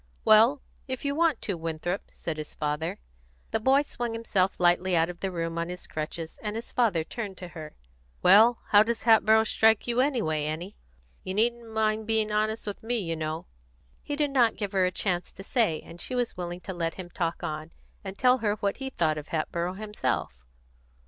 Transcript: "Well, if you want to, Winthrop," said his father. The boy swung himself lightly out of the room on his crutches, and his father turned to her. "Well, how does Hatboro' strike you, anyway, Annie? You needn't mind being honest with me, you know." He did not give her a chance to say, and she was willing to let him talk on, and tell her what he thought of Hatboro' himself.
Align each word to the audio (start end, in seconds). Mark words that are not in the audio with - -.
"Well, 0.25 0.63
if 0.87 1.05
you 1.05 1.13
want 1.13 1.43
to, 1.43 1.53
Winthrop," 1.55 2.09
said 2.09 2.37
his 2.37 2.55
father. 2.55 2.97
The 3.51 3.59
boy 3.59 3.83
swung 3.83 4.13
himself 4.13 4.55
lightly 4.59 4.95
out 4.95 5.11
of 5.11 5.19
the 5.19 5.29
room 5.31 5.59
on 5.59 5.69
his 5.69 5.85
crutches, 5.85 6.39
and 6.41 6.55
his 6.55 6.71
father 6.71 7.03
turned 7.03 7.37
to 7.37 7.49
her. 7.49 7.75
"Well, 8.23 8.61
how 8.69 8.81
does 8.81 9.03
Hatboro' 9.03 9.43
strike 9.43 9.85
you, 9.85 10.01
anyway, 10.01 10.45
Annie? 10.45 10.75
You 11.23 11.35
needn't 11.35 11.71
mind 11.71 12.07
being 12.07 12.31
honest 12.31 12.65
with 12.65 12.81
me, 12.81 12.97
you 12.97 13.15
know." 13.15 13.45
He 14.01 14.15
did 14.15 14.31
not 14.31 14.57
give 14.57 14.71
her 14.71 14.85
a 14.87 14.91
chance 14.91 15.31
to 15.33 15.43
say, 15.43 15.81
and 15.81 16.01
she 16.01 16.15
was 16.15 16.35
willing 16.35 16.61
to 16.61 16.73
let 16.73 16.95
him 16.95 17.11
talk 17.11 17.43
on, 17.43 17.71
and 18.03 18.17
tell 18.17 18.39
her 18.39 18.55
what 18.55 18.77
he 18.77 18.89
thought 18.89 19.19
of 19.19 19.27
Hatboro' 19.27 19.73
himself. 19.73 20.43